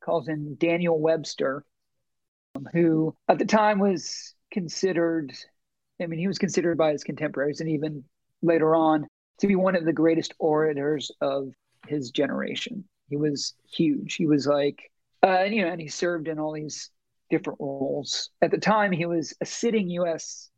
calls 0.03 0.29
in 0.29 0.55
Daniel 0.57 0.99
Webster, 0.99 1.65
who 2.71 3.15
at 3.27 3.39
the 3.39 3.45
time 3.45 3.79
was 3.79 4.33
considered, 4.51 5.33
I 6.01 6.05
mean, 6.05 6.19
he 6.19 6.27
was 6.27 6.37
considered 6.37 6.77
by 6.77 6.91
his 6.91 7.03
contemporaries 7.03 7.59
and 7.59 7.69
even 7.69 8.03
later 8.41 8.75
on 8.75 9.07
to 9.39 9.47
be 9.47 9.55
one 9.55 9.75
of 9.75 9.85
the 9.85 9.93
greatest 9.93 10.33
orators 10.39 11.11
of 11.19 11.49
his 11.87 12.11
generation. 12.11 12.83
He 13.09 13.17
was 13.17 13.53
huge. 13.71 14.15
He 14.15 14.25
was 14.25 14.47
like, 14.47 14.91
uh, 15.23 15.27
and, 15.27 15.55
you 15.55 15.63
know, 15.63 15.71
and 15.71 15.81
he 15.81 15.87
served 15.87 16.27
in 16.27 16.39
all 16.39 16.53
these 16.53 16.89
different 17.29 17.59
roles. 17.59 18.29
At 18.41 18.51
the 18.51 18.57
time, 18.57 18.91
he 18.91 19.05
was 19.05 19.33
a 19.41 19.45
sitting 19.45 19.89
U.S. 19.91 20.49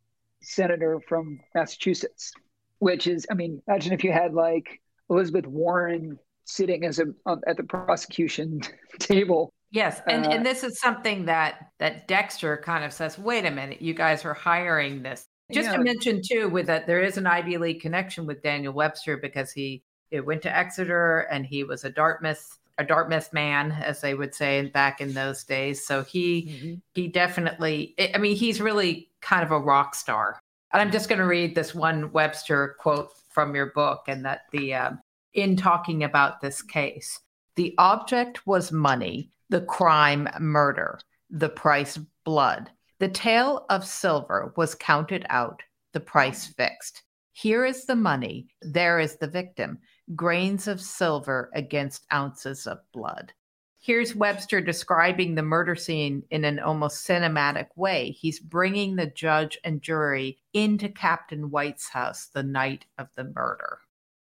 senator 0.42 1.00
from 1.08 1.40
Massachusetts, 1.54 2.32
which 2.78 3.06
is, 3.06 3.26
I 3.30 3.34
mean, 3.34 3.62
imagine 3.66 3.92
if 3.92 4.04
you 4.04 4.12
had 4.12 4.34
like 4.34 4.80
Elizabeth 5.08 5.46
Warren 5.46 6.18
sitting 6.44 6.84
as 6.84 6.98
a 6.98 7.06
at 7.46 7.56
the 7.56 7.62
prosecution 7.64 8.60
table. 8.98 9.52
Yes, 9.70 10.00
and 10.08 10.26
uh, 10.26 10.30
and 10.30 10.46
this 10.46 10.64
is 10.64 10.80
something 10.80 11.26
that 11.26 11.68
that 11.78 12.08
Dexter 12.08 12.60
kind 12.64 12.84
of 12.84 12.92
says. 12.92 13.18
Wait 13.18 13.46
a 13.46 13.50
minute, 13.50 13.80
you 13.80 13.94
guys 13.94 14.24
are 14.24 14.34
hiring 14.34 15.02
this. 15.02 15.26
Just 15.52 15.72
to 15.72 15.82
mention 15.82 16.20
too, 16.24 16.48
with 16.48 16.66
that 16.66 16.86
there 16.86 17.02
is 17.02 17.16
an 17.16 17.26
Ivy 17.26 17.56
League 17.56 17.80
connection 17.80 18.24
with 18.24 18.42
Daniel 18.42 18.72
Webster 18.72 19.16
because 19.16 19.50
he 19.50 19.82
it 20.10 20.24
went 20.24 20.42
to 20.42 20.56
Exeter 20.56 21.20
and 21.30 21.46
he 21.46 21.64
was 21.64 21.84
a 21.84 21.90
Dartmouth 21.90 22.58
a 22.78 22.84
Dartmouth 22.84 23.30
man, 23.34 23.72
as 23.72 24.00
they 24.00 24.14
would 24.14 24.34
say 24.34 24.66
back 24.68 25.02
in 25.02 25.12
those 25.12 25.44
days. 25.44 25.84
So 25.84 26.02
he 26.02 26.42
mm-hmm. 26.42 26.74
he 26.94 27.08
definitely 27.08 27.94
I 28.14 28.18
mean 28.18 28.36
he's 28.36 28.60
really 28.60 29.10
kind 29.20 29.44
of 29.44 29.50
a 29.50 29.58
rock 29.58 29.94
star. 29.94 30.40
And 30.72 30.80
I'm 30.80 30.90
just 30.90 31.08
going 31.08 31.18
to 31.18 31.26
read 31.26 31.54
this 31.54 31.74
one 31.74 32.12
Webster 32.12 32.76
quote 32.78 33.10
from 33.28 33.54
your 33.54 33.66
book, 33.72 34.04
and 34.08 34.24
that 34.24 34.42
the 34.50 34.74
um, 34.74 35.00
in 35.34 35.56
talking 35.56 36.04
about 36.04 36.40
this 36.40 36.62
case, 36.62 37.20
the 37.56 37.74
object 37.78 38.46
was 38.46 38.72
money, 38.72 39.30
the 39.50 39.60
crime 39.62 40.28
murder, 40.40 40.98
the 41.28 41.48
price 41.48 41.98
blood. 42.24 42.70
The 42.98 43.08
tale 43.08 43.66
of 43.70 43.86
silver 43.86 44.52
was 44.56 44.74
counted 44.74 45.26
out, 45.28 45.62
the 45.92 46.00
price 46.00 46.46
fixed. 46.46 47.02
Here 47.32 47.64
is 47.64 47.86
the 47.86 47.96
money, 47.96 48.48
there 48.62 49.00
is 49.00 49.16
the 49.16 49.26
victim 49.26 49.78
grains 50.14 50.66
of 50.66 50.80
silver 50.80 51.50
against 51.54 52.06
ounces 52.12 52.66
of 52.66 52.78
blood. 52.92 53.32
Here's 53.82 54.14
Webster 54.14 54.60
describing 54.60 55.34
the 55.34 55.42
murder 55.42 55.74
scene 55.74 56.22
in 56.30 56.44
an 56.44 56.58
almost 56.58 57.06
cinematic 57.06 57.68
way. 57.76 58.10
He's 58.10 58.38
bringing 58.38 58.96
the 58.96 59.06
judge 59.06 59.58
and 59.64 59.80
jury 59.80 60.38
into 60.52 60.90
Captain 60.90 61.50
White's 61.50 61.88
house 61.88 62.26
the 62.26 62.42
night 62.42 62.84
of 62.98 63.08
the 63.16 63.24
murder. 63.24 63.78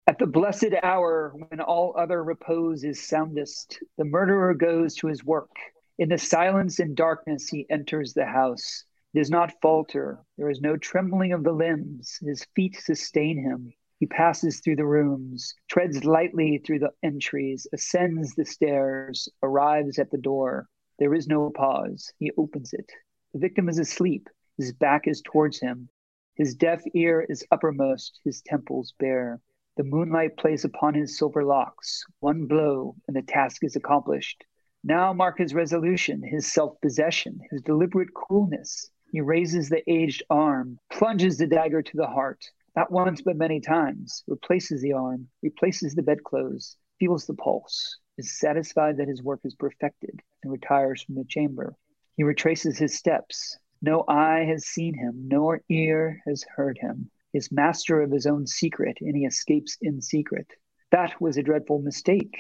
At 0.07 0.19
the 0.19 0.27
blessed 0.27 0.75
hour 0.83 1.35
when 1.37 1.61
all 1.61 1.95
other 1.99 2.25
repose 2.25 2.83
is 2.83 3.07
soundest, 3.07 3.79
the 3.99 4.05
murderer 4.05 4.55
goes 4.55 4.95
to 4.97 5.07
his 5.07 5.23
work. 5.23 5.55
In 5.99 6.09
the 6.09 6.19
silence 6.19 6.79
and 6.79 6.97
darkness, 6.97 7.49
he 7.49 7.67
enters 7.69 8.15
the 8.15 8.27
house. 8.27 8.85
Does 9.15 9.31
not 9.31 9.53
falter. 9.61 10.19
There 10.39 10.49
is 10.49 10.63
no 10.63 10.79
trembling 10.79 11.33
of 11.33 11.45
the 11.45 11.53
limbs. 11.53 12.19
His 12.23 12.47
feet 12.57 12.77
sustain 12.77 13.37
him. 13.37 13.75
He 14.03 14.07
passes 14.07 14.59
through 14.59 14.75
the 14.75 14.85
rooms, 14.85 15.55
treads 15.69 16.05
lightly 16.05 16.59
through 16.59 16.81
the 16.81 16.93
entries, 17.05 17.69
ascends 17.73 18.35
the 18.35 18.45
stairs, 18.45 19.29
arrives 19.45 19.97
at 19.97 20.11
the 20.11 20.19
door. 20.19 20.69
There 20.99 21.15
is 21.15 21.29
no 21.29 21.51
pause. 21.51 22.13
He 22.19 22.33
opens 22.37 22.73
it. 22.73 22.91
The 23.33 23.39
victim 23.39 23.69
is 23.69 23.79
asleep. 23.79 24.29
His 24.59 24.73
back 24.73 25.07
is 25.07 25.23
towards 25.23 25.61
him. 25.61 25.89
His 26.35 26.57
deaf 26.57 26.83
ear 26.95 27.25
is 27.29 27.47
uppermost, 27.53 28.19
his 28.25 28.43
temples 28.43 28.93
bare. 28.99 29.41
The 29.77 29.85
moonlight 29.85 30.37
plays 30.37 30.65
upon 30.65 30.95
his 30.95 31.17
silver 31.17 31.45
locks. 31.45 32.05
One 32.19 32.47
blow, 32.47 32.97
and 33.07 33.15
the 33.15 33.23
task 33.23 33.63
is 33.63 33.77
accomplished. 33.77 34.43
Now 34.83 35.13
mark 35.13 35.39
his 35.39 35.55
resolution, 35.55 36.25
his 36.25 36.53
self 36.53 36.81
possession, 36.81 37.39
his 37.53 37.63
deliberate 37.63 38.13
coolness. 38.15 38.91
He 39.13 39.21
raises 39.21 39.69
the 39.69 39.89
aged 39.89 40.25
arm, 40.29 40.81
plunges 40.91 41.39
the 41.39 41.47
dagger 41.47 41.83
to 41.83 41.97
the 41.97 42.09
heart, 42.09 42.51
not 42.75 42.91
once 42.91 43.23
but 43.23 43.37
many 43.37 43.61
times, 43.61 44.25
replaces 44.27 44.81
the 44.81 44.93
arm, 44.93 45.29
replaces 45.43 45.95
the 45.95 46.03
bedclothes, 46.03 46.77
feels 46.99 47.27
the 47.27 47.35
pulse, 47.35 47.99
is 48.19 48.39
satisfied 48.39 48.97
that 48.97 49.09
his 49.09 49.23
work 49.23 49.41
is 49.45 49.55
perfected, 49.55 50.21
and 50.43 50.53
retires 50.53 51.03
from 51.03 51.17
the 51.17 51.25
chamber. 51.29 51.75
He 52.17 52.23
retraces 52.23 52.79
his 52.79 52.97
steps. 52.97 53.59
No 53.81 54.05
eye 54.09 54.45
has 54.47 54.67
seen 54.67 54.95
him, 54.95 55.29
nor 55.29 55.63
ear 55.69 56.21
has 56.27 56.45
heard 56.57 56.79
him. 56.79 57.11
He 57.33 57.39
is 57.39 57.51
master 57.51 58.01
of 58.03 58.13
his 58.13 58.27
own 58.27 58.47
secret, 58.47 58.99
and 59.01 59.17
he 59.17 59.25
escapes 59.25 59.77
in 59.81 60.01
secret. 60.01 60.47
That 60.91 61.21
was 61.21 61.37
a 61.37 61.43
dreadful 61.43 61.81
mistake. 61.81 62.37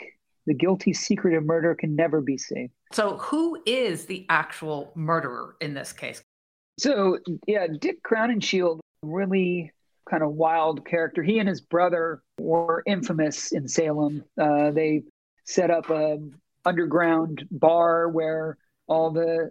The 0.47 0.55
guilty 0.55 0.93
secret 0.93 1.35
of 1.35 1.45
murder 1.45 1.75
can 1.75 1.97
never 1.97 2.21
be 2.21 2.37
safe. 2.37 2.71
So, 2.93 3.17
who 3.19 3.63
is 3.65 4.07
the 4.07 4.27
actual 4.29 4.93
murderer 4.95 5.57
in 5.61 5.75
this 5.75 5.93
case? 5.93 6.23
So, 6.79 7.19
yeah, 7.47 7.67
Dick 7.67 8.03
Crowninshield 8.03 8.81
really 9.03 9.73
kind 10.09 10.23
of 10.23 10.33
wild 10.33 10.85
character. 10.85 11.23
He 11.23 11.39
and 11.39 11.49
his 11.49 11.61
brother 11.61 12.23
were 12.39 12.83
infamous 12.87 13.53
in 13.53 13.69
Salem. 13.69 14.25
Uh, 14.41 14.71
they 14.71 15.03
set 15.45 15.71
up 15.71 15.91
a 15.91 16.19
underground 16.65 17.47
bar 17.51 18.09
where 18.09 18.57
all 18.87 19.11
the, 19.11 19.51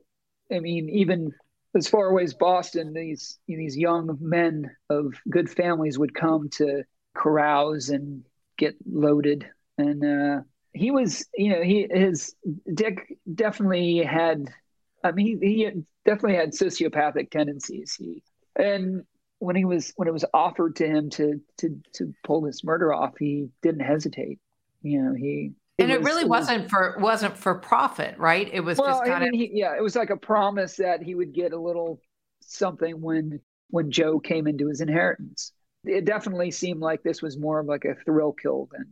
I 0.51 0.59
mean, 0.59 0.89
even 0.89 1.33
as 1.75 1.87
far 1.87 2.07
away 2.07 2.23
as 2.23 2.33
Boston, 2.33 2.93
these 2.93 3.39
these 3.47 3.77
young 3.77 4.17
men 4.19 4.71
of 4.89 5.13
good 5.29 5.49
families 5.49 5.97
would 5.97 6.13
come 6.13 6.49
to 6.57 6.83
carouse 7.15 7.89
and 7.89 8.23
get 8.57 8.75
loaded. 8.85 9.47
And 9.77 10.03
uh, 10.03 10.41
he 10.73 10.91
was, 10.91 11.25
you 11.35 11.51
know, 11.51 11.61
he 11.61 11.87
his 11.89 12.35
Dick 12.73 13.17
definitely 13.33 13.99
had. 13.99 14.49
I 15.03 15.11
mean, 15.11 15.39
he, 15.41 15.47
he 15.47 15.71
definitely 16.05 16.35
had 16.35 16.51
sociopathic 16.51 17.31
tendencies. 17.31 17.95
He 17.95 18.21
and 18.55 19.03
when 19.41 19.55
he 19.55 19.65
was 19.65 19.91
when 19.95 20.07
it 20.07 20.13
was 20.13 20.23
offered 20.35 20.75
to 20.75 20.85
him 20.85 21.09
to 21.09 21.41
to 21.57 21.81
to 21.93 22.13
pull 22.23 22.41
this 22.41 22.63
murder 22.63 22.93
off, 22.93 23.17
he 23.17 23.49
didn't 23.63 23.81
hesitate. 23.81 24.39
You 24.83 25.01
know, 25.01 25.13
he 25.15 25.53
it 25.79 25.83
and 25.83 25.91
it 25.91 25.99
was, 25.99 26.05
really 26.05 26.21
it 26.23 26.29
wasn't 26.29 26.69
for 26.69 26.95
wasn't 26.99 27.35
for 27.35 27.55
profit, 27.55 28.17
right? 28.19 28.47
It 28.53 28.59
was 28.59 28.77
well, 28.77 28.89
just 28.89 29.05
kind 29.05 29.23
I 29.23 29.29
mean, 29.31 29.33
of 29.33 29.39
he, 29.39 29.59
yeah, 29.59 29.75
it 29.75 29.81
was 29.81 29.95
like 29.95 30.11
a 30.11 30.17
promise 30.17 30.75
that 30.75 31.01
he 31.01 31.15
would 31.15 31.33
get 31.33 31.53
a 31.53 31.59
little 31.59 31.99
something 32.41 33.01
when 33.01 33.39
when 33.71 33.89
Joe 33.89 34.19
came 34.19 34.45
into 34.45 34.67
his 34.67 34.79
inheritance. 34.79 35.53
It 35.85 36.05
definitely 36.05 36.51
seemed 36.51 36.81
like 36.81 37.01
this 37.01 37.23
was 37.23 37.35
more 37.35 37.59
of 37.59 37.65
like 37.65 37.85
a 37.85 37.95
thrill 38.05 38.33
kill 38.33 38.69
than 38.71 38.85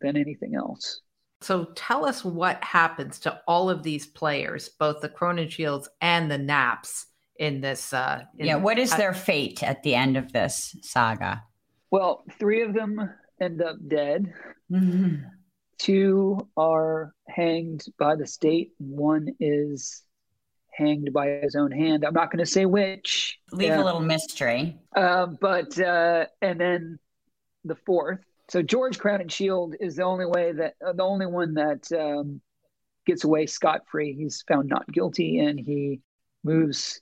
than 0.00 0.16
anything 0.16 0.54
else. 0.54 1.02
So 1.42 1.66
tell 1.74 2.06
us 2.06 2.24
what 2.24 2.64
happens 2.64 3.18
to 3.20 3.38
all 3.46 3.68
of 3.68 3.82
these 3.82 4.06
players, 4.06 4.70
both 4.78 5.02
the 5.02 5.10
Crowninshields 5.10 5.90
and 6.00 6.30
the 6.30 6.38
Knapps 6.38 7.04
in 7.38 7.60
this. 7.60 7.92
Uh, 7.92 8.22
in, 8.38 8.46
yeah, 8.46 8.56
what 8.56 8.78
is 8.78 8.94
their 8.94 9.14
fate 9.14 9.62
at 9.62 9.82
the 9.82 9.94
end 9.94 10.16
of 10.16 10.32
this 10.32 10.76
saga? 10.82 11.42
Well, 11.90 12.24
three 12.38 12.62
of 12.62 12.74
them 12.74 13.10
end 13.40 13.62
up 13.62 13.76
dead. 13.86 14.32
Mm-hmm. 14.70 15.26
Two 15.78 16.48
are 16.56 17.12
hanged 17.28 17.84
by 17.98 18.16
the 18.16 18.26
state. 18.26 18.72
One 18.78 19.28
is 19.40 20.02
hanged 20.72 21.12
by 21.12 21.40
his 21.42 21.54
own 21.54 21.70
hand. 21.70 22.04
I'm 22.04 22.14
not 22.14 22.30
going 22.30 22.44
to 22.44 22.50
say 22.50 22.66
which. 22.66 23.38
Leave 23.52 23.72
a 23.72 23.84
little 23.84 24.00
mystery. 24.00 24.78
Uh, 24.94 25.26
but 25.26 25.78
uh, 25.78 26.26
and 26.42 26.60
then 26.60 26.98
the 27.64 27.76
fourth. 27.86 28.20
So 28.48 28.62
George 28.62 28.98
Crowninshield 28.98 29.74
is 29.80 29.96
the 29.96 30.02
only 30.02 30.26
way 30.26 30.52
that 30.52 30.74
uh, 30.86 30.92
the 30.92 31.02
only 31.02 31.26
one 31.26 31.54
that 31.54 31.90
um, 31.92 32.40
gets 33.06 33.24
away 33.24 33.46
scot 33.46 33.82
free. 33.90 34.14
He's 34.14 34.44
found 34.46 34.68
not 34.68 34.90
guilty, 34.90 35.38
and 35.38 35.58
he 35.58 36.00
moves 36.42 37.00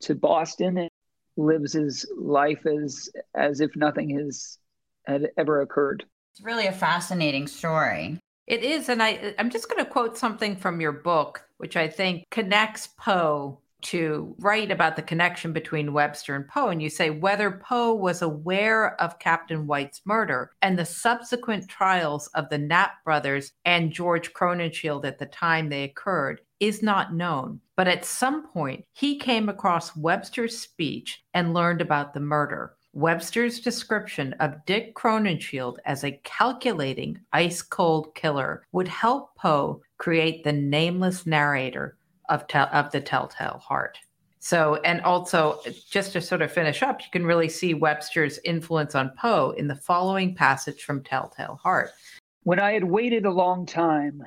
to 0.00 0.14
Boston 0.14 0.78
and 0.78 0.90
lives 1.36 1.74
his 1.74 2.06
life 2.16 2.64
as 2.66 3.08
as 3.34 3.60
if 3.60 3.74
nothing 3.76 4.10
has 4.18 4.58
had 5.06 5.28
ever 5.36 5.60
occurred. 5.60 6.04
It's 6.32 6.44
really 6.44 6.66
a 6.66 6.72
fascinating 6.72 7.46
story. 7.46 8.18
It 8.46 8.62
is, 8.62 8.88
and 8.88 9.02
I 9.02 9.34
I'm 9.38 9.50
just 9.50 9.68
going 9.68 9.84
to 9.84 9.90
quote 9.90 10.16
something 10.16 10.56
from 10.56 10.80
your 10.80 10.92
book, 10.92 11.42
which 11.58 11.76
I 11.76 11.88
think 11.88 12.24
connects 12.30 12.88
Poe 12.98 13.60
to 13.82 14.34
write 14.38 14.70
about 14.70 14.96
the 14.96 15.02
connection 15.02 15.52
between 15.52 15.92
Webster 15.92 16.34
and 16.34 16.48
Poe. 16.48 16.68
And 16.68 16.82
you 16.82 16.88
say 16.88 17.10
whether 17.10 17.50
Poe 17.50 17.94
was 17.94 18.22
aware 18.22 19.00
of 19.00 19.18
Captain 19.18 19.66
White's 19.66 20.00
murder 20.04 20.50
and 20.62 20.78
the 20.78 20.84
subsequent 20.84 21.68
trials 21.68 22.26
of 22.28 22.48
the 22.48 22.58
Knapp 22.58 23.04
brothers 23.04 23.52
and 23.64 23.92
George 23.92 24.32
Crowninshield 24.32 25.04
at 25.04 25.18
the 25.18 25.26
time 25.26 25.68
they 25.68 25.84
occurred 25.84 26.40
is 26.60 26.82
not 26.82 27.14
known. 27.14 27.60
But 27.76 27.88
at 27.88 28.04
some 28.04 28.48
point, 28.48 28.84
he 28.92 29.18
came 29.18 29.48
across 29.48 29.96
Webster's 29.96 30.58
speech 30.58 31.24
and 31.34 31.54
learned 31.54 31.80
about 31.80 32.14
the 32.14 32.20
murder. 32.20 32.76
Webster's 32.92 33.60
description 33.60 34.32
of 34.40 34.64
Dick 34.64 34.94
Crowninshield 34.94 35.76
as 35.84 36.02
a 36.02 36.18
calculating, 36.24 37.20
ice 37.32 37.60
cold 37.60 38.14
killer 38.14 38.64
would 38.72 38.88
help 38.88 39.36
Poe 39.36 39.82
create 39.98 40.42
the 40.44 40.52
nameless 40.52 41.26
narrator 41.26 41.98
of, 42.30 42.46
te- 42.46 42.58
of 42.58 42.90
the 42.92 43.00
Telltale 43.02 43.58
Heart. 43.58 43.98
So, 44.38 44.76
and 44.76 45.00
also, 45.02 45.60
just 45.90 46.12
to 46.12 46.20
sort 46.20 46.40
of 46.40 46.52
finish 46.52 46.82
up, 46.82 47.00
you 47.00 47.08
can 47.12 47.26
really 47.26 47.48
see 47.48 47.74
Webster's 47.74 48.38
influence 48.44 48.94
on 48.94 49.12
Poe 49.20 49.50
in 49.58 49.66
the 49.66 49.74
following 49.74 50.34
passage 50.34 50.84
from 50.84 51.02
Telltale 51.02 51.58
Heart. 51.62 51.90
When 52.44 52.60
I 52.60 52.72
had 52.72 52.84
waited 52.84 53.26
a 53.26 53.30
long 53.30 53.66
time, 53.66 54.22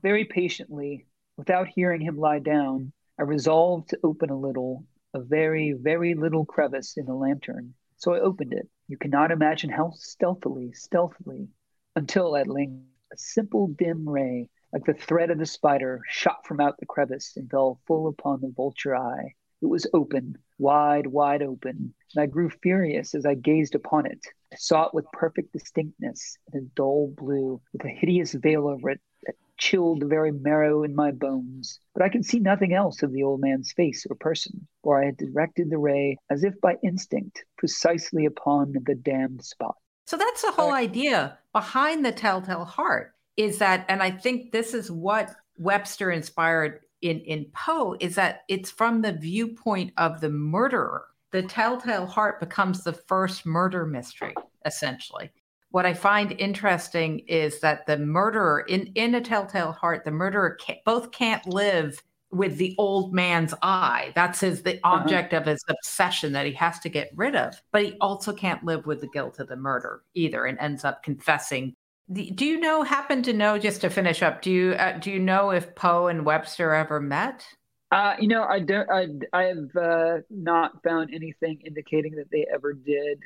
very 0.00 0.24
patiently, 0.24 1.06
without 1.36 1.68
hearing 1.68 2.00
him 2.00 2.18
lie 2.18 2.38
down, 2.38 2.92
I 3.18 3.22
resolved 3.22 3.90
to 3.90 4.00
open 4.02 4.30
a 4.30 4.38
little, 4.38 4.84
a 5.14 5.20
very, 5.20 5.72
very 5.72 6.14
little 6.14 6.44
crevice 6.44 6.96
in 6.96 7.06
the 7.06 7.14
lantern 7.14 7.74
so 7.96 8.12
I 8.12 8.20
opened 8.20 8.52
it. 8.52 8.68
You 8.88 8.98
cannot 8.98 9.30
imagine 9.30 9.70
how 9.70 9.92
stealthily, 9.94 10.72
stealthily, 10.72 11.48
until 11.96 12.36
at 12.36 12.48
length 12.48 12.82
a 13.12 13.16
simple 13.16 13.68
dim 13.68 14.06
ray, 14.06 14.50
like 14.74 14.84
the 14.84 14.92
thread 14.92 15.30
of 15.30 15.38
the 15.38 15.46
spider, 15.46 16.02
shot 16.06 16.46
from 16.46 16.60
out 16.60 16.76
the 16.78 16.86
crevice 16.86 17.32
and 17.36 17.50
fell 17.50 17.80
full 17.86 18.08
upon 18.08 18.40
the 18.40 18.52
vulture 18.54 18.94
eye. 18.94 19.34
It 19.62 19.66
was 19.66 19.86
open, 19.94 20.36
wide, 20.58 21.06
wide 21.06 21.42
open, 21.42 21.94
and 22.14 22.22
I 22.22 22.26
grew 22.26 22.50
furious 22.50 23.14
as 23.14 23.24
I 23.24 23.34
gazed 23.34 23.74
upon 23.74 24.04
it. 24.04 24.20
I 24.54 24.56
saw 24.56 24.86
it 24.86 24.94
with 24.94 25.10
perfect 25.12 25.52
distinctness 25.52 26.38
in 26.52 26.60
a 26.60 26.62
dull 26.76 27.12
blue, 27.16 27.60
with 27.72 27.84
a 27.84 27.88
hideous 27.88 28.34
veil 28.34 28.68
over 28.68 28.90
it 28.90 29.00
that 29.26 29.34
chilled 29.58 30.00
the 30.00 30.06
very 30.06 30.30
marrow 30.30 30.84
in 30.84 30.94
my 30.94 31.10
bones. 31.10 31.80
But 31.92 32.04
I 32.04 32.08
could 32.08 32.24
see 32.24 32.38
nothing 32.38 32.72
else 32.72 33.02
of 33.02 33.12
the 33.12 33.24
old 33.24 33.40
man's 33.40 33.72
face 33.72 34.06
or 34.08 34.14
person, 34.14 34.68
for 34.84 35.02
I 35.02 35.06
had 35.06 35.16
directed 35.16 35.70
the 35.70 35.78
ray, 35.78 36.18
as 36.30 36.44
if 36.44 36.60
by 36.60 36.76
instinct, 36.84 37.44
precisely 37.58 38.26
upon 38.26 38.74
the 38.86 38.94
damned 38.94 39.42
spot. 39.44 39.74
So 40.06 40.16
that's 40.16 40.42
the 40.42 40.52
whole 40.52 40.72
idea 40.72 41.36
behind 41.52 42.04
the 42.04 42.12
Telltale 42.12 42.64
Heart 42.64 43.12
is 43.36 43.58
that, 43.58 43.84
and 43.88 44.04
I 44.04 44.12
think 44.12 44.52
this 44.52 44.72
is 44.72 44.88
what 44.88 45.34
Webster 45.58 46.12
inspired 46.12 46.82
in, 47.02 47.18
in 47.22 47.46
Poe, 47.52 47.96
is 47.98 48.14
that 48.14 48.42
it's 48.46 48.70
from 48.70 49.02
the 49.02 49.14
viewpoint 49.14 49.94
of 49.96 50.20
the 50.20 50.30
murderer. 50.30 51.06
The 51.34 51.42
Telltale 51.42 52.06
Heart 52.06 52.38
becomes 52.38 52.84
the 52.84 52.92
first 52.92 53.44
murder 53.44 53.84
mystery, 53.84 54.34
essentially 54.64 55.30
what 55.74 55.86
I 55.86 55.92
find 55.92 56.30
interesting 56.38 57.18
is 57.26 57.58
that 57.58 57.84
the 57.86 57.98
murderer 57.98 58.60
in 58.60 58.92
in 58.94 59.16
a 59.16 59.20
telltale 59.20 59.72
heart, 59.72 60.04
the 60.04 60.12
murderer 60.12 60.54
can't, 60.54 60.78
both 60.84 61.10
can't 61.10 61.44
live 61.48 62.00
with 62.30 62.58
the 62.58 62.76
old 62.78 63.12
man's 63.12 63.54
eye. 63.60 64.12
That's 64.14 64.38
his 64.38 64.62
the 64.62 64.76
uh-huh. 64.84 65.00
object 65.00 65.34
uh-huh. 65.34 65.40
of 65.40 65.48
his 65.48 65.64
obsession 65.68 66.32
that 66.34 66.46
he 66.46 66.52
has 66.52 66.78
to 66.78 66.88
get 66.88 67.10
rid 67.16 67.34
of. 67.34 67.60
But 67.72 67.86
he 67.86 67.96
also 68.00 68.32
can't 68.32 68.62
live 68.62 68.86
with 68.86 69.00
the 69.00 69.08
guilt 69.08 69.40
of 69.40 69.48
the 69.48 69.56
murder 69.56 70.04
either, 70.14 70.44
and 70.44 70.56
ends 70.60 70.84
up 70.84 71.02
confessing. 71.02 71.74
Do 72.12 72.46
you 72.46 72.60
know? 72.60 72.84
Happen 72.84 73.24
to 73.24 73.32
know? 73.32 73.58
Just 73.58 73.80
to 73.80 73.90
finish 73.90 74.22
up, 74.22 74.42
do 74.42 74.52
you 74.52 74.72
uh, 74.74 74.98
do 74.98 75.10
you 75.10 75.18
know 75.18 75.50
if 75.50 75.74
Poe 75.74 76.06
and 76.06 76.24
Webster 76.24 76.72
ever 76.72 77.00
met? 77.00 77.44
Uh, 77.90 78.14
you 78.18 78.28
know, 78.28 78.44
I 78.44 78.60
don't. 78.60 78.90
I 78.90 79.06
I 79.32 79.42
have 79.44 79.76
uh, 79.76 80.16
not 80.30 80.82
found 80.82 81.10
anything 81.14 81.60
indicating 81.64 82.16
that 82.16 82.30
they 82.30 82.46
ever 82.52 82.72
did, 82.72 83.20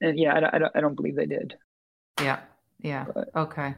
and 0.00 0.18
yeah, 0.18 0.34
I, 0.34 0.56
I 0.56 0.58
don't. 0.58 0.76
I 0.76 0.80
don't 0.80 0.94
believe 0.94 1.16
they 1.16 1.26
did. 1.26 1.54
Yeah. 2.20 2.40
Yeah. 2.82 3.06
But, 3.12 3.30
okay. 3.34 3.74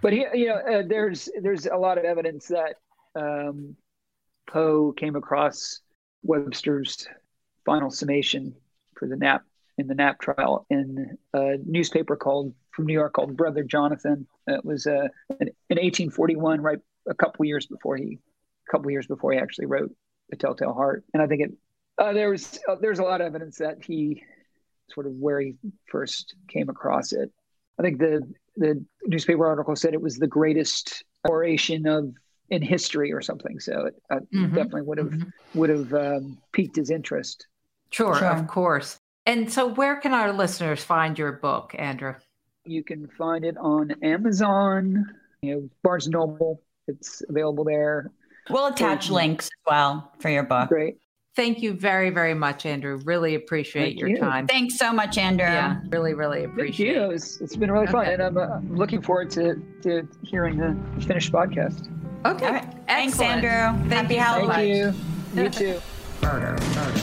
But 0.00 0.12
he, 0.12 0.26
you 0.34 0.48
know, 0.48 0.56
uh, 0.56 0.82
there's 0.86 1.28
there's 1.40 1.66
a 1.66 1.76
lot 1.76 1.98
of 1.98 2.04
evidence 2.04 2.48
that 2.48 2.76
um, 3.14 3.76
Poe 4.48 4.92
came 4.92 5.16
across 5.16 5.80
Webster's 6.22 7.08
final 7.64 7.90
summation 7.90 8.54
for 8.96 9.08
the 9.08 9.16
Knapp 9.16 9.42
in 9.78 9.86
the 9.86 9.94
Knapp 9.94 10.20
trial 10.20 10.66
in 10.70 11.16
a 11.32 11.56
newspaper 11.64 12.16
called 12.16 12.54
from 12.72 12.86
New 12.86 12.92
York 12.92 13.14
called 13.14 13.36
Brother 13.36 13.62
Jonathan. 13.62 14.26
It 14.46 14.64
was 14.64 14.86
uh, 14.86 15.08
in, 15.40 15.48
in 15.70 15.76
1841, 15.78 16.60
right 16.60 16.78
a 17.08 17.14
couple 17.14 17.44
years 17.44 17.66
before 17.66 17.96
he, 17.96 18.18
a 18.68 18.70
couple 18.70 18.90
years 18.90 19.06
before 19.06 19.32
he 19.32 19.38
actually 19.38 19.66
wrote 19.66 19.90
The 20.30 20.36
Telltale 20.36 20.74
Heart. 20.74 21.04
And 21.14 21.22
I 21.22 21.26
think 21.26 21.42
it 21.42 21.50
uh, 21.98 22.12
there 22.12 22.30
was 22.30 22.58
uh, 22.68 22.76
there's 22.80 22.98
a 22.98 23.04
lot 23.04 23.20
of 23.20 23.26
evidence 23.26 23.58
that 23.58 23.84
he 23.84 24.22
sort 24.90 25.06
of 25.06 25.12
where 25.14 25.40
he 25.40 25.54
first 25.90 26.34
came 26.48 26.68
across 26.68 27.12
it 27.12 27.32
I 27.78 27.82
think 27.82 27.98
the 27.98 28.22
the 28.56 28.84
newspaper 29.06 29.46
article 29.46 29.76
said 29.76 29.92
it 29.92 30.00
was 30.00 30.16
the 30.16 30.26
greatest 30.26 31.04
oration 31.28 31.86
of 31.86 32.12
in 32.48 32.62
history 32.62 33.12
or 33.12 33.20
something. 33.20 33.58
So 33.60 33.86
it 33.86 33.94
uh, 34.10 34.16
mm-hmm. 34.34 34.54
definitely 34.54 34.82
would 34.82 34.98
have 34.98 35.08
mm-hmm. 35.08 35.58
would 35.58 35.70
have 35.70 35.94
um, 35.94 36.38
piqued 36.52 36.76
his 36.76 36.90
interest. 36.90 37.46
Sure, 37.90 38.14
sure, 38.16 38.28
of 38.28 38.46
course. 38.46 38.98
And 39.26 39.52
so, 39.52 39.66
where 39.66 39.96
can 39.96 40.12
our 40.12 40.32
listeners 40.32 40.82
find 40.82 41.18
your 41.18 41.32
book, 41.32 41.74
Andrew? 41.78 42.14
You 42.64 42.82
can 42.82 43.08
find 43.08 43.44
it 43.44 43.56
on 43.58 43.92
Amazon, 44.02 45.06
you 45.42 45.54
know, 45.54 45.70
Barnes 45.82 46.08
Noble. 46.08 46.62
It's 46.88 47.22
available 47.28 47.64
there. 47.64 48.10
We'll 48.50 48.66
attach 48.66 49.10
links 49.10 49.46
as 49.46 49.50
well 49.66 50.12
for 50.18 50.30
your 50.30 50.42
book. 50.42 50.68
Great. 50.68 50.98
Thank 51.36 51.60
you 51.60 51.74
very, 51.74 52.08
very 52.08 52.32
much, 52.32 52.64
Andrew. 52.64 52.98
Really 53.04 53.34
appreciate 53.34 53.84
Thank 53.90 54.00
your 54.00 54.08
you. 54.08 54.18
time. 54.18 54.46
Thanks 54.46 54.78
so 54.78 54.90
much, 54.90 55.18
Andrew. 55.18 55.46
Yeah, 55.46 55.80
really, 55.90 56.14
really 56.14 56.44
appreciate 56.44 56.94
Thank 56.94 56.98
you. 56.98 57.10
it. 57.10 57.14
It's, 57.14 57.40
it's 57.42 57.56
been 57.56 57.70
really 57.70 57.86
fun, 57.88 58.06
and 58.06 58.22
I'm 58.22 58.38
uh, 58.38 58.60
looking 58.70 59.02
forward 59.02 59.30
to, 59.32 59.62
to 59.82 60.08
hearing 60.22 60.56
the 60.56 60.74
finished 61.02 61.32
podcast. 61.32 61.92
Okay. 62.24 62.62
Thanks, 62.86 63.20
Andrew. 63.20 63.50
Thank 63.90 63.92
Happy 63.92 64.14
you 64.14 64.20
Halloween. 64.20 64.92
Thank 65.34 65.60
you. 65.60 65.66
You 65.66 65.74
too. 65.74 65.80
murder, 66.22 66.56
murder. 66.74 67.00